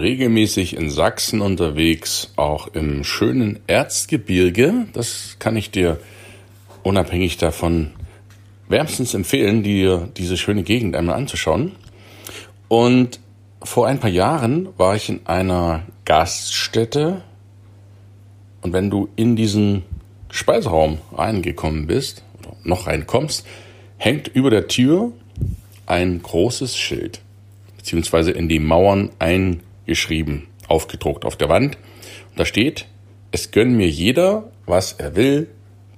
regelmäßig 0.00 0.76
in 0.76 0.90
Sachsen 0.90 1.40
unterwegs, 1.40 2.32
auch 2.36 2.68
im 2.68 3.04
schönen 3.04 3.60
Erzgebirge. 3.66 4.86
Das 4.92 5.36
kann 5.38 5.56
ich 5.56 5.70
dir 5.70 5.98
unabhängig 6.82 7.36
davon 7.36 7.92
wärmstens 8.68 9.14
empfehlen, 9.14 9.62
dir 9.62 10.08
diese 10.16 10.36
schöne 10.36 10.62
Gegend 10.62 10.96
einmal 10.96 11.16
anzuschauen. 11.16 11.72
Und 12.68 13.20
vor 13.62 13.86
ein 13.86 14.00
paar 14.00 14.10
Jahren 14.10 14.68
war 14.78 14.96
ich 14.96 15.08
in 15.08 15.26
einer 15.26 15.82
Gaststätte 16.04 17.22
und 18.62 18.72
wenn 18.72 18.90
du 18.90 19.08
in 19.16 19.36
diesen 19.36 19.82
Speiseraum 20.30 20.98
reingekommen 21.12 21.86
bist 21.86 22.22
oder 22.38 22.56
noch 22.64 22.86
reinkommst, 22.86 23.46
hängt 23.96 24.28
über 24.28 24.50
der 24.50 24.68
Tür 24.68 25.12
ein 25.86 26.22
großes 26.22 26.76
Schild, 26.76 27.20
beziehungsweise 27.76 28.30
in 28.30 28.48
die 28.48 28.60
Mauern 28.60 29.10
ein 29.18 29.60
geschrieben, 29.90 30.46
aufgedruckt 30.68 31.24
auf 31.24 31.36
der 31.36 31.48
Wand. 31.48 31.76
Und 32.30 32.38
da 32.38 32.44
steht, 32.44 32.86
es 33.32 33.50
gönn 33.50 33.76
mir 33.76 33.88
jeder, 33.90 34.52
was 34.64 34.92
er 34.92 35.16
will, 35.16 35.48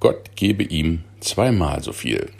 Gott 0.00 0.34
gebe 0.34 0.64
ihm 0.64 1.04
zweimal 1.20 1.82
so 1.82 1.92
viel. 1.92 2.30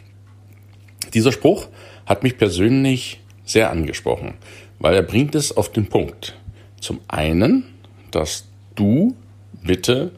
Dieser 1.13 1.31
Spruch 1.31 1.67
hat 2.07 2.23
mich 2.23 2.39
persönlich 2.39 3.21
sehr 3.45 3.69
angesprochen, 3.69 4.33
weil 4.79 4.95
er 4.95 5.03
bringt 5.03 5.35
es 5.35 5.55
auf 5.55 5.71
den 5.71 5.87
Punkt. 5.89 6.35
Zum 6.81 7.01
einen, 7.07 7.65
dass 8.09 8.47
du 8.73 9.15
bitte 9.63 10.11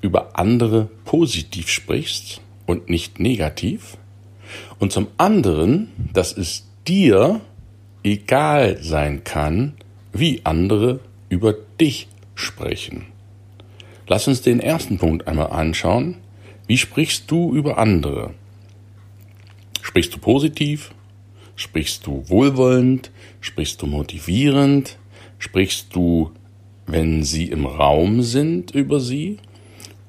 über 0.00 0.38
andere 0.38 0.88
positiv 1.04 1.68
sprichst 1.68 2.40
und 2.64 2.88
nicht 2.88 3.20
negativ. 3.20 3.98
Und 4.78 4.90
zum 4.90 5.08
anderen, 5.18 5.92
dass 6.14 6.34
es 6.34 6.64
dir 6.88 7.42
egal 8.02 8.78
sein 8.82 9.22
kann, 9.22 9.74
wie 10.14 10.40
andere 10.44 11.00
über 11.28 11.54
dich 11.80 12.08
sprechen. 12.34 13.06
Lass 14.06 14.28
uns 14.28 14.42
den 14.42 14.60
ersten 14.60 14.98
Punkt 14.98 15.26
einmal 15.26 15.48
anschauen. 15.48 16.16
Wie 16.66 16.78
sprichst 16.78 17.30
du 17.30 17.54
über 17.54 17.78
andere? 17.78 18.32
Sprichst 19.82 20.14
du 20.14 20.18
positiv? 20.18 20.92
Sprichst 21.56 22.06
du 22.06 22.24
wohlwollend? 22.28 23.10
Sprichst 23.40 23.82
du 23.82 23.86
motivierend? 23.86 24.98
Sprichst 25.38 25.94
du, 25.94 26.30
wenn 26.86 27.22
sie 27.22 27.46
im 27.46 27.66
Raum 27.66 28.22
sind, 28.22 28.70
über 28.70 29.00
sie? 29.00 29.38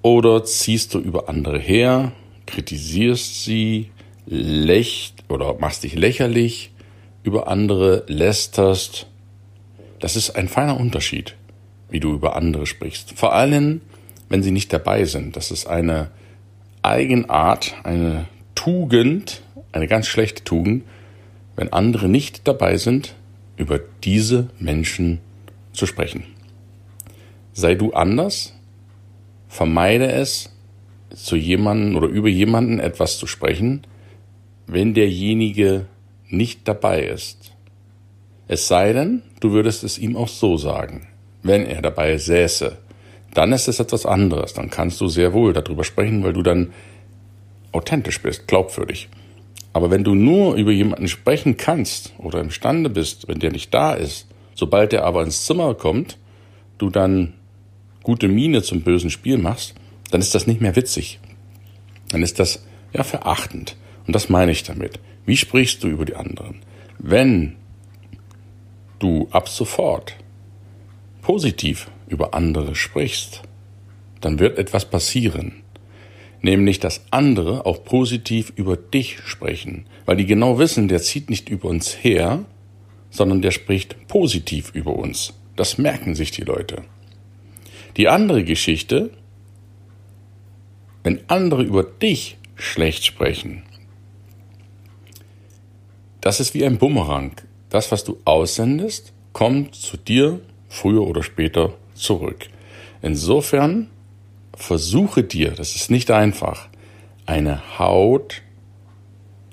Oder 0.02 0.44
ziehst 0.44 0.94
du 0.94 1.00
über 1.00 1.30
andere 1.30 1.58
her, 1.58 2.12
kritisierst 2.46 3.44
sie, 3.44 3.90
lächt 4.28 5.24
oder 5.30 5.56
machst 5.60 5.84
dich 5.84 5.96
lächerlich 5.96 6.72
über 7.24 7.48
andere, 7.48 8.04
lästerst, 8.08 9.08
das 10.06 10.16
ist 10.16 10.36
ein 10.36 10.48
feiner 10.48 10.80
Unterschied, 10.80 11.36
wie 11.90 12.00
du 12.00 12.14
über 12.14 12.36
andere 12.36 12.68
sprichst. 12.68 13.14
Vor 13.18 13.34
allem, 13.34 13.82
wenn 14.30 14.44
sie 14.44 14.52
nicht 14.52 14.72
dabei 14.72 15.06
sind. 15.06 15.36
Das 15.36 15.50
ist 15.50 15.66
eine 15.66 16.12
Eigenart, 16.84 17.74
eine 17.82 18.28
Tugend, 18.54 19.42
eine 19.72 19.88
ganz 19.88 20.06
schlechte 20.06 20.44
Tugend, 20.44 20.84
wenn 21.56 21.74
andere 21.74 22.08
nicht 22.08 22.48
dabei 22.48 22.78
sind, 22.78 23.16
über 23.58 23.80
diese 24.04 24.52
Menschen 24.60 25.22
zu 25.74 25.88
sprechen. 25.88 26.24
Sei 27.54 27.74
du 27.74 27.92
anders, 27.94 28.54
vermeide 29.48 30.12
es, 30.12 30.52
zu 31.16 31.36
jemanden 31.36 31.96
oder 31.96 32.10
über 32.10 32.30
jemanden 32.30 32.80
etwas 32.80 33.18
zu 33.18 33.26
sprechen, 33.26 33.88
wenn 34.68 34.94
derjenige 34.94 35.88
nicht 36.30 36.68
dabei 36.68 37.06
ist. 37.06 37.54
Es 38.48 38.68
sei 38.68 38.94
denn, 38.94 39.24
du 39.46 39.52
würdest 39.52 39.84
es 39.84 40.00
ihm 40.00 40.18
auch 40.18 40.28
so 40.28 40.58
sagen, 40.58 41.08
wenn 41.44 41.68
er 41.68 41.84
dabei 41.84 42.18
säße. 42.18 42.78
Dann 43.36 43.54
ist 43.54 43.68
es 43.68 43.80
etwas 43.80 44.08
anderes. 44.08 44.54
Dann 44.54 44.72
kannst 44.72 45.00
du 45.02 45.08
sehr 45.08 45.34
wohl 45.34 45.54
darüber 45.54 45.84
sprechen, 45.84 46.24
weil 46.24 46.34
du 46.34 46.42
dann 46.42 46.74
authentisch 47.72 48.22
bist, 48.22 48.48
glaubwürdig. 48.48 49.08
Aber 49.72 49.92
wenn 49.92 50.04
du 50.04 50.16
nur 50.16 50.56
über 50.56 50.72
jemanden 50.72 51.08
sprechen 51.08 51.58
kannst 51.58 52.14
oder 52.18 52.40
imstande 52.40 52.90
bist, 52.90 53.28
wenn 53.28 53.40
der 53.40 53.52
nicht 53.52 53.72
da 53.72 53.94
ist, 53.94 54.28
sobald 54.56 54.94
der 54.94 55.04
aber 55.04 55.22
ins 55.22 55.46
Zimmer 55.46 55.76
kommt, 55.76 56.18
du 56.80 56.90
dann 56.90 57.34
gute 58.02 58.28
Miene 58.28 58.64
zum 58.64 58.82
bösen 58.82 59.12
Spiel 59.12 59.38
machst, 59.38 59.76
dann 60.10 60.22
ist 60.22 60.34
das 60.34 60.48
nicht 60.48 60.62
mehr 60.62 60.76
witzig. 60.76 61.20
Dann 62.10 62.24
ist 62.24 62.40
das 62.40 62.66
ja 62.94 63.04
verachtend. 63.04 63.76
Und 64.08 64.16
das 64.16 64.30
meine 64.30 64.52
ich 64.54 64.64
damit. 64.64 65.00
Wie 65.26 65.38
sprichst 65.38 65.84
du 65.84 65.88
über 65.88 66.06
die 66.06 66.16
anderen? 66.16 66.62
Wenn 66.98 67.58
du 69.00 69.28
ab 69.32 69.50
sofort 69.50 70.16
positiv 71.22 71.90
über 72.08 72.34
andere 72.34 72.76
sprichst, 72.76 73.42
dann 74.22 74.40
wird 74.40 74.58
etwas 74.58 74.86
passieren. 74.86 75.64
Nämlich, 76.42 76.80
dass 76.80 77.06
andere 77.10 77.66
auch 77.66 77.84
positiv 77.84 78.54
über 78.56 78.78
dich 78.78 79.20
sprechen, 79.26 79.88
weil 80.06 80.18
die 80.18 80.28
genau 80.28 80.60
wissen, 80.60 80.88
der 80.88 81.02
zieht 81.02 81.30
nicht 81.30 81.50
über 81.50 81.70
uns 81.70 82.04
her, 82.04 82.46
sondern 83.10 83.42
der 83.42 83.52
spricht 83.52 84.08
positiv 84.08 84.72
über 84.76 84.96
uns. 84.96 85.34
Das 85.56 85.78
merken 85.78 86.14
sich 86.14 86.32
die 86.32 86.44
Leute. 86.44 86.84
Die 87.98 88.08
andere 88.08 88.44
Geschichte, 88.44 89.10
wenn 91.04 91.22
andere 91.28 91.64
über 91.64 91.84
dich 91.84 92.38
schlecht 92.56 93.06
sprechen, 93.06 93.64
das 96.22 96.40
ist 96.40 96.54
wie 96.54 96.66
ein 96.66 96.78
Bumerang 96.78 97.36
das, 97.76 97.92
was 97.92 98.04
du 98.06 98.18
aussendest, 98.24 99.14
kommt 99.34 99.76
zu 99.76 99.98
dir 99.98 100.40
früher 100.70 101.06
oder 101.06 101.24
später 101.24 101.74
zurück. 101.94 102.48
Insofern 103.02 103.90
versuche 104.56 105.24
dir, 105.24 105.52
das 105.52 105.76
ist 105.76 105.92
nicht 105.92 106.10
einfach, 106.10 106.70
eine 107.26 107.78
Haut 107.78 108.42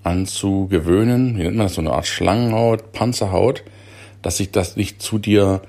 anzugewöhnen, 0.04 1.36
wie 1.36 1.42
nennt 1.42 1.56
man 1.56 1.66
das, 1.66 1.74
so 1.74 1.80
eine 1.80 1.92
Art 1.92 2.06
Schlangenhaut, 2.06 2.92
Panzerhaut, 2.92 3.64
dass 4.22 4.36
sich 4.36 4.52
das 4.52 4.76
nicht 4.76 5.02
zu 5.02 5.18
dir 5.18 5.62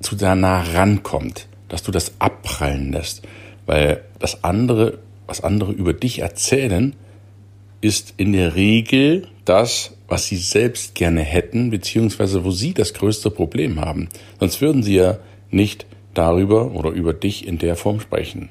zu 0.00 0.16
sehr 0.16 0.34
nah 0.34 0.60
rankommt, 0.60 1.46
dass 1.68 1.84
du 1.84 1.92
das 1.92 2.14
abprallen 2.18 2.92
lässt, 2.92 3.22
weil 3.66 4.02
das 4.18 4.42
andere, 4.42 4.98
was 5.26 5.42
andere 5.42 5.72
über 5.72 5.92
dich 5.92 6.18
erzählen, 6.18 6.94
ist 7.80 8.14
in 8.16 8.32
der 8.32 8.56
Regel 8.56 9.28
das, 9.44 9.93
was 10.08 10.26
sie 10.26 10.36
selbst 10.36 10.94
gerne 10.94 11.22
hätten, 11.22 11.70
beziehungsweise 11.70 12.44
wo 12.44 12.50
sie 12.50 12.74
das 12.74 12.94
größte 12.94 13.30
Problem 13.30 13.80
haben. 13.80 14.08
Sonst 14.38 14.60
würden 14.60 14.82
sie 14.82 14.96
ja 14.96 15.18
nicht 15.50 15.86
darüber 16.12 16.72
oder 16.72 16.90
über 16.90 17.12
dich 17.14 17.46
in 17.46 17.58
der 17.58 17.76
Form 17.76 18.00
sprechen. 18.00 18.50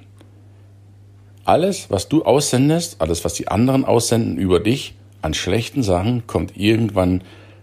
Alles, 1.46 1.90
was 1.90 2.08
du 2.08 2.24
aussendest, 2.24 3.02
alles, 3.02 3.26
was 3.26 3.34
die 3.34 3.50
anderen 3.50 3.86
aussenden 3.86 4.38
über 4.38 4.60
dich 4.60 4.96
an 5.22 5.34
schlechten 5.34 5.84
Sachen, 5.84 6.26
kommt 6.26 6.58
irgendwann 6.58 7.22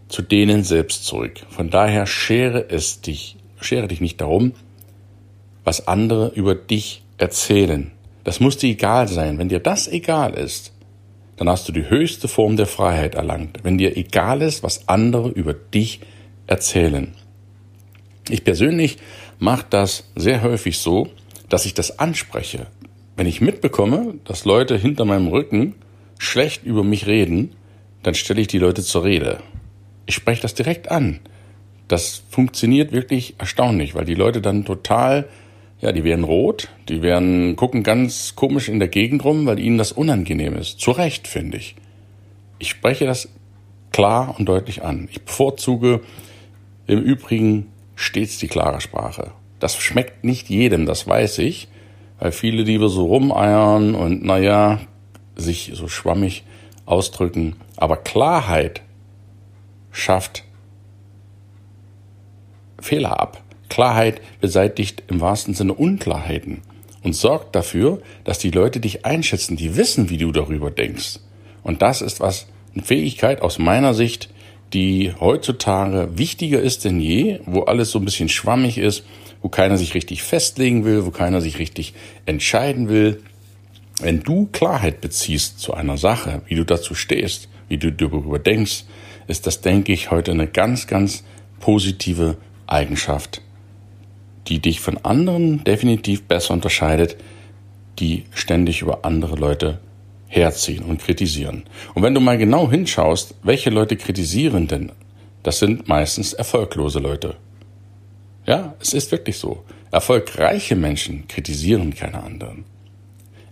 zu 0.08 0.22
denen 0.22 0.64
selbst 0.64 1.04
zurück. 1.04 1.40
Von 1.48 1.70
daher 1.70 2.06
schere 2.06 2.68
es 2.68 3.00
dich, 3.00 3.36
schere 3.60 3.88
dich 3.88 4.00
nicht 4.00 4.20
darum, 4.20 4.52
was 5.64 5.86
andere 5.86 6.28
über 6.34 6.54
dich 6.54 7.02
erzählen. 7.16 7.90
Das 8.24 8.40
muss 8.40 8.58
dir 8.58 8.70
egal 8.70 9.08
sein. 9.08 9.38
Wenn 9.38 9.48
dir 9.48 9.60
das 9.60 9.88
egal 9.88 10.34
ist, 10.34 10.72
dann 11.40 11.48
hast 11.48 11.66
du 11.66 11.72
die 11.72 11.88
höchste 11.88 12.28
Form 12.28 12.58
der 12.58 12.66
Freiheit 12.66 13.14
erlangt, 13.14 13.60
wenn 13.62 13.78
dir 13.78 13.96
egal 13.96 14.42
ist, 14.42 14.62
was 14.62 14.88
andere 14.88 15.30
über 15.30 15.54
dich 15.54 16.00
erzählen. 16.46 17.14
Ich 18.28 18.44
persönlich 18.44 18.98
mache 19.38 19.64
das 19.70 20.10
sehr 20.14 20.42
häufig 20.42 20.76
so, 20.76 21.08
dass 21.48 21.64
ich 21.64 21.72
das 21.72 21.98
anspreche. 21.98 22.66
Wenn 23.16 23.26
ich 23.26 23.40
mitbekomme, 23.40 24.16
dass 24.24 24.44
Leute 24.44 24.76
hinter 24.76 25.06
meinem 25.06 25.28
Rücken 25.28 25.76
schlecht 26.18 26.64
über 26.64 26.84
mich 26.84 27.06
reden, 27.06 27.56
dann 28.02 28.12
stelle 28.12 28.42
ich 28.42 28.48
die 28.48 28.58
Leute 28.58 28.82
zur 28.82 29.04
Rede. 29.04 29.38
Ich 30.04 30.16
spreche 30.16 30.42
das 30.42 30.52
direkt 30.52 30.90
an. 30.90 31.20
Das 31.88 32.22
funktioniert 32.28 32.92
wirklich 32.92 33.36
erstaunlich, 33.38 33.94
weil 33.94 34.04
die 34.04 34.14
Leute 34.14 34.42
dann 34.42 34.66
total 34.66 35.26
ja, 35.80 35.92
die 35.92 36.04
werden 36.04 36.24
rot, 36.24 36.68
die 36.88 37.02
werden 37.02 37.56
gucken 37.56 37.82
ganz 37.82 38.34
komisch 38.36 38.68
in 38.68 38.78
der 38.78 38.88
Gegend 38.88 39.24
rum, 39.24 39.46
weil 39.46 39.58
ihnen 39.58 39.78
das 39.78 39.92
unangenehm 39.92 40.56
ist. 40.56 40.80
Zu 40.80 40.90
Recht, 40.90 41.26
finde 41.26 41.56
ich. 41.56 41.74
Ich 42.58 42.68
spreche 42.68 43.06
das 43.06 43.30
klar 43.92 44.34
und 44.38 44.46
deutlich 44.46 44.82
an. 44.82 45.08
Ich 45.10 45.22
bevorzuge 45.22 46.00
im 46.86 47.00
Übrigen 47.00 47.68
stets 47.94 48.38
die 48.38 48.48
klare 48.48 48.80
Sprache. 48.80 49.32
Das 49.58 49.76
schmeckt 49.76 50.24
nicht 50.24 50.50
jedem, 50.50 50.86
das 50.86 51.06
weiß 51.06 51.38
ich, 51.38 51.68
weil 52.18 52.32
viele 52.32 52.62
lieber 52.62 52.88
so 52.88 53.06
rumeiern 53.06 53.94
und 53.94 54.22
naja, 54.22 54.80
sich 55.36 55.70
so 55.74 55.88
schwammig 55.88 56.44
ausdrücken. 56.84 57.56
Aber 57.76 57.96
Klarheit 57.96 58.82
schafft 59.90 60.44
Fehler 62.80 63.18
ab. 63.18 63.42
Klarheit 63.70 64.20
beseitigt 64.42 65.04
im 65.08 65.22
wahrsten 65.22 65.54
Sinne 65.54 65.72
Unklarheiten 65.72 66.60
und 67.02 67.14
sorgt 67.14 67.56
dafür, 67.56 68.02
dass 68.24 68.38
die 68.38 68.50
Leute 68.50 68.80
dich 68.80 69.06
einschätzen, 69.06 69.56
die 69.56 69.76
wissen, 69.76 70.10
wie 70.10 70.18
du 70.18 70.32
darüber 70.32 70.70
denkst. 70.70 71.20
Und 71.62 71.80
das 71.80 72.02
ist 72.02 72.20
was, 72.20 72.46
eine 72.74 72.84
Fähigkeit 72.84 73.40
aus 73.40 73.58
meiner 73.58 73.94
Sicht, 73.94 74.28
die 74.72 75.12
heutzutage 75.18 76.10
wichtiger 76.16 76.60
ist 76.60 76.84
denn 76.84 77.00
je, 77.00 77.40
wo 77.46 77.62
alles 77.62 77.90
so 77.90 77.98
ein 77.98 78.04
bisschen 78.04 78.28
schwammig 78.28 78.78
ist, 78.78 79.04
wo 79.42 79.48
keiner 79.48 79.76
sich 79.76 79.94
richtig 79.94 80.22
festlegen 80.22 80.84
will, 80.84 81.06
wo 81.06 81.10
keiner 81.10 81.40
sich 81.40 81.58
richtig 81.58 81.94
entscheiden 82.26 82.88
will. 82.88 83.22
Wenn 84.00 84.22
du 84.22 84.48
Klarheit 84.52 85.00
beziehst 85.00 85.58
zu 85.58 85.74
einer 85.74 85.96
Sache, 85.96 86.42
wie 86.46 86.54
du 86.54 86.64
dazu 86.64 86.94
stehst, 86.94 87.48
wie 87.68 87.78
du 87.78 87.90
darüber 87.90 88.38
denkst, 88.38 88.84
ist 89.26 89.46
das, 89.46 89.60
denke 89.60 89.92
ich, 89.92 90.10
heute 90.10 90.30
eine 90.30 90.46
ganz, 90.46 90.86
ganz 90.86 91.24
positive 91.58 92.36
Eigenschaft, 92.66 93.42
die 94.48 94.60
dich 94.60 94.80
von 94.80 94.98
anderen 94.98 95.64
definitiv 95.64 96.22
besser 96.22 96.54
unterscheidet, 96.54 97.16
die 97.98 98.24
ständig 98.32 98.82
über 98.82 99.04
andere 99.04 99.36
Leute 99.36 99.78
herziehen 100.26 100.84
und 100.84 101.00
kritisieren. 101.00 101.64
Und 101.94 102.02
wenn 102.02 102.14
du 102.14 102.20
mal 102.20 102.38
genau 102.38 102.70
hinschaust, 102.70 103.34
welche 103.42 103.70
Leute 103.70 103.96
kritisieren 103.96 104.68
denn, 104.68 104.92
das 105.42 105.58
sind 105.58 105.88
meistens 105.88 106.32
erfolglose 106.32 106.98
Leute. 106.98 107.36
Ja, 108.46 108.74
es 108.80 108.92
ist 108.92 109.12
wirklich 109.12 109.38
so. 109.38 109.64
Erfolgreiche 109.90 110.76
Menschen 110.76 111.26
kritisieren 111.28 111.94
keine 111.94 112.22
anderen. 112.22 112.64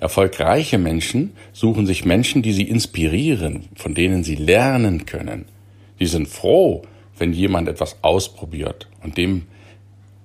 Erfolgreiche 0.01 0.79
Menschen 0.79 1.33
suchen 1.53 1.87
sich 1.87 2.05
Menschen, 2.05 2.43
die 2.43 2.53
sie 2.53 2.69
inspirieren, 2.69 3.69
von 3.75 3.95
denen 3.95 4.23
sie 4.23 4.37
lernen 4.37 5.07
können. 5.07 5.47
Die 5.99 6.07
sind 6.07 6.29
froh, 6.29 6.83
wenn 7.19 7.33
jemand 7.33 7.69
etwas 7.69 7.97
ausprobiert 8.03 8.89
und 9.03 9.17
dem 9.17 9.47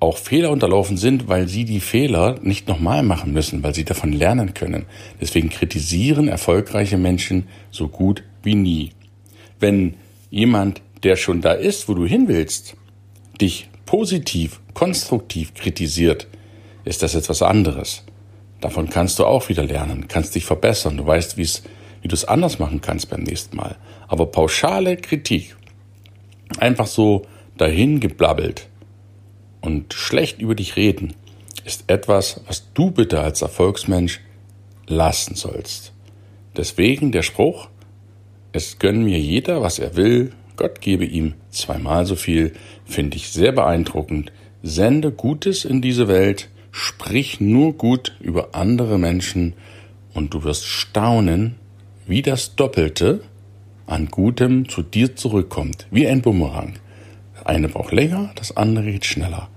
auch 0.04 0.18
Fehler 0.18 0.52
unterlaufen 0.52 0.98
sind, 0.98 1.28
weil 1.30 1.48
sie 1.48 1.66
die 1.66 1.80
Fehler 1.80 2.36
nicht 2.42 2.68
nochmal 2.68 3.04
machen 3.04 3.34
müssen, 3.34 3.64
weil 3.64 3.74
sie 3.74 3.86
davon 3.86 4.12
lernen 4.12 4.54
können. 4.54 4.86
Deswegen 5.22 5.50
kritisieren 5.50 6.28
erfolgreiche 6.28 6.98
Menschen 6.98 7.48
so 7.72 7.88
gut 7.88 8.24
wie 8.44 8.56
nie. 8.56 8.92
Wenn 9.60 9.96
jemand, 10.30 10.82
der 11.04 11.16
schon 11.16 11.42
da 11.42 11.54
ist, 11.54 11.88
wo 11.88 11.94
du 11.94 12.06
hin 12.06 12.28
willst, 12.28 12.76
dich 13.40 13.70
positiv, 13.86 14.60
konstruktiv 14.74 15.54
kritisiert, 15.54 16.28
ist 16.84 17.02
das 17.02 17.16
etwas 17.16 17.42
anderes. 17.42 18.04
Davon 18.60 18.90
kannst 18.90 19.20
du 19.20 19.26
auch 19.26 19.50
wieder 19.50 19.64
lernen, 19.64 20.08
kannst 20.08 20.36
dich 20.36 20.46
verbessern, 20.46 20.98
du 20.98 21.06
weißt, 21.06 21.38
wie 21.38 21.48
du 22.08 22.14
es 22.14 22.26
anders 22.26 22.60
machen 22.60 22.82
kannst 22.82 23.10
beim 23.10 23.24
nächsten 23.24 23.56
Mal. 23.56 23.78
Aber 24.08 24.26
pauschale 24.26 24.98
Kritik, 24.98 25.56
einfach 26.58 26.88
so 26.88 27.26
dahin 27.58 28.00
geblabbelt, 28.00 28.68
und 29.64 29.94
schlecht 29.94 30.40
über 30.42 30.54
dich 30.54 30.76
reden, 30.76 31.16
ist 31.66 31.86
etwas, 31.88 32.42
was 32.48 32.72
du 32.74 32.92
bitte 32.92 33.22
als 33.22 33.42
Erfolgsmensch 33.42 34.20
lassen 34.86 35.36
sollst. 35.36 35.94
Deswegen 36.56 37.12
der 37.12 37.24
Spruch, 37.24 37.70
es 38.52 38.78
gönn 38.78 39.04
mir 39.04 39.20
jeder, 39.20 39.62
was 39.62 39.80
er 39.80 39.96
will, 39.96 40.34
Gott 40.58 40.82
gebe 40.82 41.06
ihm 41.06 41.34
zweimal 41.50 42.06
so 42.06 42.16
viel, 42.16 42.54
finde 42.86 43.18
ich 43.18 43.30
sehr 43.30 43.54
beeindruckend. 43.54 44.32
Sende 44.62 45.12
Gutes 45.12 45.66
in 45.66 45.82
diese 45.82 46.08
Welt, 46.08 46.50
sprich 46.72 47.40
nur 47.40 47.74
gut 47.74 48.16
über 48.20 48.50
andere 48.54 49.00
Menschen 49.00 49.54
und 50.14 50.34
du 50.34 50.44
wirst 50.44 50.66
staunen, 50.66 51.56
wie 52.06 52.22
das 52.22 52.56
Doppelte 52.56 53.22
an 53.88 54.10
Gutem 54.10 54.70
zu 54.70 54.82
dir 54.82 55.16
zurückkommt, 55.16 55.88
wie 55.90 56.08
ein 56.08 56.22
Bumerang. 56.22 56.74
Das 57.36 57.46
eine 57.46 57.70
braucht 57.70 57.94
länger, 57.94 58.32
das 58.36 58.56
andere 58.56 58.92
geht 58.92 59.06
schneller. 59.06 59.50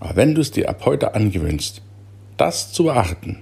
Aber 0.00 0.16
wenn 0.16 0.34
du 0.34 0.40
es 0.40 0.50
dir 0.50 0.68
ab 0.68 0.82
heute 0.84 1.14
angewöhnst, 1.14 1.82
das 2.36 2.72
zu 2.72 2.84
beachten, 2.84 3.38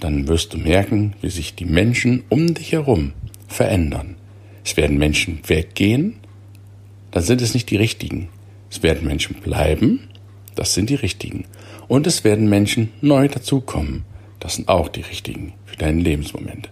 dann 0.00 0.28
wirst 0.28 0.52
du 0.52 0.58
merken, 0.58 1.14
wie 1.20 1.30
sich 1.30 1.54
die 1.54 1.64
Menschen 1.64 2.24
um 2.28 2.54
dich 2.54 2.72
herum 2.72 3.12
verändern. 3.48 4.16
Es 4.64 4.76
werden 4.76 4.98
Menschen 4.98 5.40
weggehen, 5.46 6.16
dann 7.10 7.22
sind 7.22 7.42
es 7.42 7.54
nicht 7.54 7.70
die 7.70 7.76
richtigen. 7.76 8.28
Es 8.70 8.82
werden 8.82 9.06
Menschen 9.06 9.36
bleiben, 9.36 10.08
das 10.54 10.74
sind 10.74 10.90
die 10.90 10.94
richtigen. 10.94 11.44
Und 11.86 12.06
es 12.06 12.24
werden 12.24 12.48
Menschen 12.48 12.90
neu 13.00 13.28
dazukommen, 13.28 14.04
das 14.40 14.56
sind 14.56 14.68
auch 14.68 14.88
die 14.88 15.02
richtigen 15.02 15.52
für 15.64 15.76
deinen 15.76 16.00
Lebensmoment. 16.00 16.70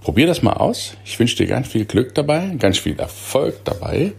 Probier 0.00 0.26
das 0.26 0.42
mal 0.42 0.52
aus. 0.52 0.96
Ich 1.04 1.18
wünsche 1.18 1.36
dir 1.36 1.46
ganz 1.46 1.68
viel 1.68 1.84
Glück 1.84 2.14
dabei, 2.14 2.54
ganz 2.58 2.78
viel 2.78 2.98
Erfolg 2.98 3.64
dabei. 3.64 4.12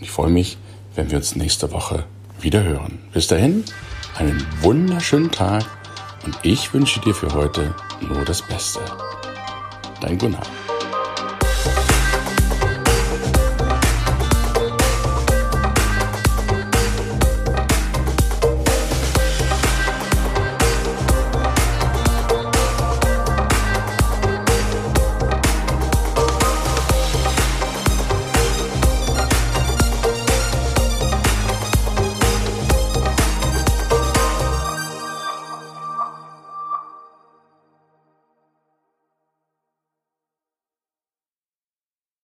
Ich 0.00 0.10
freue 0.10 0.30
mich, 0.30 0.58
wenn 0.94 1.10
wir 1.10 1.16
uns 1.16 1.36
nächste 1.36 1.72
Woche 1.72 2.04
wieder 2.42 2.62
hören. 2.62 2.98
Bis 3.12 3.26
dahin, 3.26 3.64
einen 4.16 4.44
wunderschönen 4.60 5.30
Tag 5.30 5.64
und 6.24 6.36
ich 6.42 6.72
wünsche 6.74 7.00
dir 7.00 7.14
für 7.14 7.32
heute 7.32 7.74
nur 8.00 8.24
das 8.24 8.42
Beste. 8.42 8.80
Dein 10.00 10.18
Gunnar. 10.18 10.46